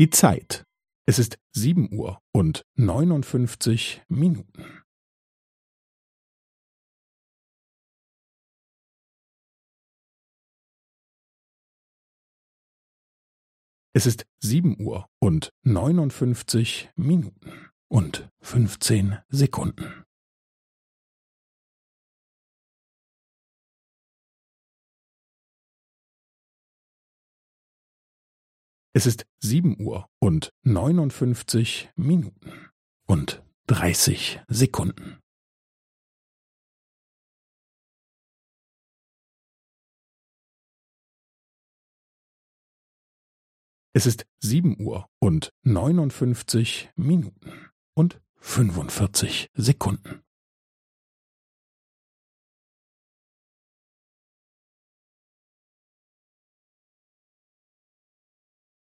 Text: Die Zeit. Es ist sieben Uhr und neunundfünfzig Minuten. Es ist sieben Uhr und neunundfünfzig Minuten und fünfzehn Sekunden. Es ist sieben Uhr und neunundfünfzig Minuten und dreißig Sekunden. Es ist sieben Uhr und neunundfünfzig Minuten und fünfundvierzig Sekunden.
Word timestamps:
Die 0.00 0.08
Zeit. 0.08 0.64
Es 1.06 1.18
ist 1.18 1.38
sieben 1.54 1.92
Uhr 1.92 2.22
und 2.32 2.64
neunundfünfzig 2.74 4.02
Minuten. 4.08 4.82
Es 13.92 14.06
ist 14.06 14.24
sieben 14.42 14.80
Uhr 14.80 15.06
und 15.20 15.50
neunundfünfzig 15.64 16.88
Minuten 16.96 17.68
und 17.90 18.30
fünfzehn 18.40 19.18
Sekunden. 19.28 20.06
Es 28.92 29.06
ist 29.06 29.24
sieben 29.38 29.80
Uhr 29.80 30.08
und 30.18 30.52
neunundfünfzig 30.62 31.90
Minuten 31.94 32.70
und 33.06 33.40
dreißig 33.66 34.40
Sekunden. 34.48 35.20
Es 43.92 44.06
ist 44.06 44.26
sieben 44.40 44.80
Uhr 44.80 45.08
und 45.20 45.52
neunundfünfzig 45.62 46.90
Minuten 46.96 47.70
und 47.94 48.20
fünfundvierzig 48.38 49.50
Sekunden. 49.54 50.22